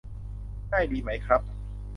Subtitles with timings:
[0.71, 1.41] ง่ายดีไหมครับ